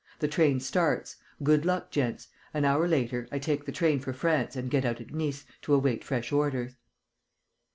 The 0.17 0.27
train 0.27 0.59
starts. 0.59 1.17
Good 1.43 1.63
luck, 1.63 1.91
gents! 1.91 2.29
An 2.55 2.65
hour 2.65 2.87
later, 2.87 3.27
I 3.31 3.37
take 3.37 3.65
the 3.65 3.71
train 3.71 3.99
for 3.99 4.13
France 4.13 4.55
and 4.55 4.71
get 4.71 4.83
out 4.83 4.99
at 4.99 5.13
Nice, 5.13 5.45
to 5.61 5.75
await 5.75 6.03
fresh 6.03 6.31
orders." 6.31 6.75